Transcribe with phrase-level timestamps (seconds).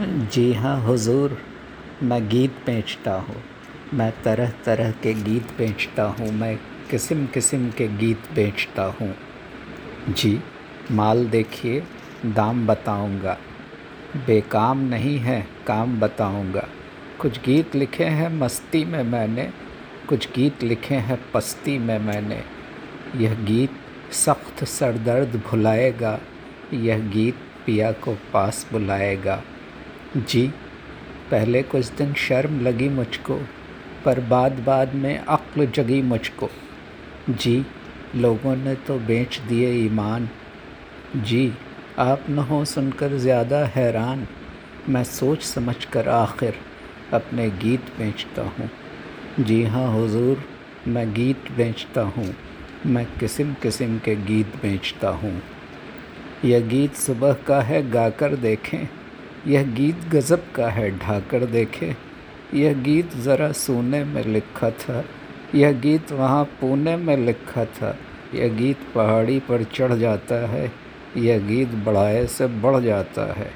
[0.00, 1.38] जी हाँ हुजूर,
[2.02, 3.36] मैं गीत बेचता हूँ।
[3.94, 6.56] मैं तरह तरह के गीत बेचता हूँ। मैं
[6.90, 9.14] किस्म किस्म के गीत बेचता हूँ।
[10.08, 10.40] जी,
[10.90, 11.82] माल देखिए,
[12.26, 13.38] दाम बताऊँगा।
[14.26, 16.68] बेकाम नहीं है, काम बताऊँगा।
[17.20, 19.50] कुछ गीत लिखे हैं मस्ती में मैंने,
[20.08, 22.42] कुछ गीत लिखे हैं पस्ती में मैंने।
[23.16, 23.70] यह गीत
[24.12, 26.20] सख्त सरदर्द भुलाएगा,
[26.74, 27.36] यह गीत
[27.66, 29.42] पिया को पास बुलाएगा।
[30.16, 30.48] जी,
[31.30, 33.34] पहले कुछ दिन शर्म लगी मुझको,
[34.04, 36.48] पर बाद बाद में अक्ल जगी मुझको।
[37.30, 37.66] जी,
[38.16, 40.28] लोगों ने तो बेच दिए ईमान।
[41.16, 41.52] जी,
[41.98, 44.26] आप न हो सुनकर ज़्यादा हैरान।
[44.88, 46.54] मैं सोच समझ कर आखिर
[47.12, 48.70] अपने गीत बेचता हूँ।
[49.40, 50.44] जी हाँ हुजूर,
[50.88, 52.34] मैं गीत बेचता हूँ।
[52.86, 55.42] मैं किस्म किस्म के गीत बेचता हूँ।
[56.44, 59.01] यह गीत सुबह का है, गाकर देखें।
[59.46, 61.96] यह गीत गज़ब का है, ढाकर देखे।
[62.54, 65.04] यह गीत ज़रा सोने में लिखा था।
[65.54, 67.98] यह गीत वहाँ पुणे में लिखा था।
[68.34, 70.72] यह गीत पहाड़ी पर चढ़ जाता है।
[71.16, 73.50] यह गीत बढ़ाए से बढ़ जाता है।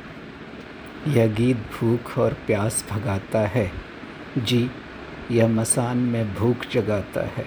[1.08, 3.72] यह गीत भूख और प्यास भगाता है।
[4.38, 4.70] जी,
[5.30, 7.46] यह मसान में भूख जगाता है।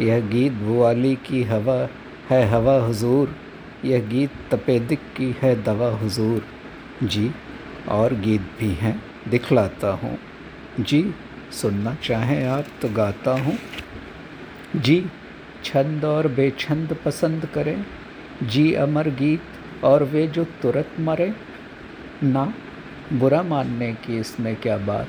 [0.00, 1.88] यह गीत बुआली की हवा
[2.30, 3.36] है, हवा हुजूर।
[3.84, 6.44] यह गीत तपेदिक की है, दवा हुजूर।
[7.06, 7.30] जी
[7.88, 10.18] और गीत भी हैं, दिखलाता हूँ।
[10.80, 11.14] जी,
[11.52, 13.58] सुनना चाहें आप तो गाता हूँ।
[14.76, 15.06] जी,
[15.64, 17.86] छंद और बेछंद पसंद करें।
[18.42, 21.34] जी, अमर गीत और वे जो तुरंत मरे।
[22.22, 22.54] ना,
[23.12, 25.08] बुरा मानने की इसमें क्या बात।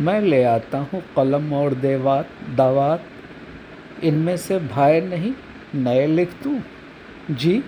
[0.00, 3.04] मैं ले आता हूँ कलम और देवात, दावात।
[4.04, 5.32] इनमें से भाई नहीं,
[5.74, 6.62] नए लिख दूँ।
[7.30, 7.64] जी,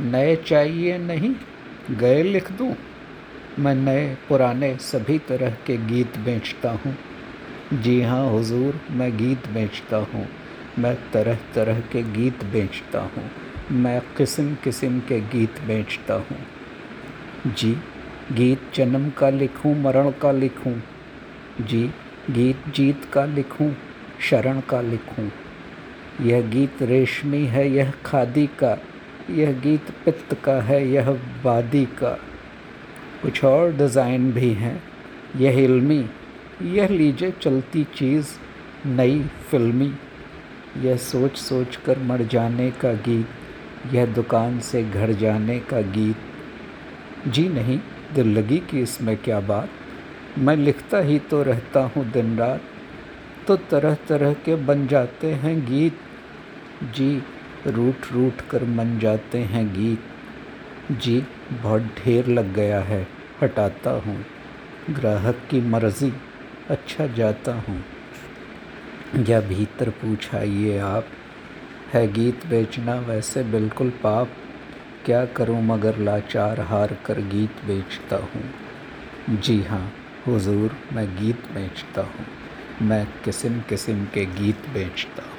[0.00, 1.34] नए चाहिए नहीं,
[1.90, 2.74] गए लिख दूँ।
[3.58, 6.96] मैं नए पुराने सभी तरह के गीत बेचता हूँ।
[7.82, 10.28] जी हाँ हुजूर, मैं गीत बेचता हूँ।
[10.78, 13.30] मैं तरह तरह के गीत बेचता हूँ।
[13.70, 16.38] मैं किस्म किस्म के गीत बेचता हूँ।
[17.54, 17.76] जी,
[18.32, 20.82] गीत जन्म का लिखूँ, मरण का लिखूँ।
[21.60, 21.90] जी,
[22.30, 23.76] गीत जीत का लिखूँ,
[24.20, 25.32] शरण का लिखूँ।
[26.20, 28.78] यह गीत रेशमी है, यह खादी का,
[29.30, 31.10] यह गीत पित्त का है, यह
[31.44, 32.18] वादी का।
[33.22, 34.82] कुछ और डिज़ाइन भी हैं।
[35.36, 36.04] यह इल्मी,
[36.62, 38.26] यह लीजिए चलती चीज़,
[38.86, 39.92] नई फिल्मी।
[40.78, 43.28] यह सोच सोच कर मर जाने का गीत,
[43.94, 47.78] यह दुकान से घर जाने का गीत। जी नहीं,
[48.14, 49.68] दिल लगी कि इसमें क्या बात?
[50.38, 52.60] मैं लिखता ही तो रहता हूँ दिन रात।
[53.46, 55.98] तो तरह तरह के बन जाते हैं गीत।
[56.94, 57.22] जी
[57.66, 60.11] रूठ रूठ कर मन जाते हैं गीत।
[60.92, 61.24] जी,
[61.62, 63.06] बहुत ढेर लग गया है,
[63.42, 64.24] हटाता हूँ।
[64.90, 66.12] ग्राहक की मर्ज़ी
[66.70, 67.84] अच्छा जाता हूँ।
[69.28, 71.06] या भीतर पूछा ये आप,
[71.92, 74.28] है गीत बेचना वैसे बिल्कुल पाप,
[75.06, 78.44] क्या करूँ मगर लाचार हार कर गीत बेचता हूँ?
[79.40, 79.92] जी हाँ
[80.26, 82.26] हुजूर, मैं गीत बेचता हूँ,
[82.82, 85.31] मैं किस्म किस्म के गीत बेचता हूँ